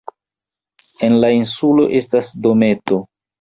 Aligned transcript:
En 1.07 1.17
la 1.23 1.29
insulo 1.35 1.85
estas 2.01 2.33
dometo. 2.47 3.01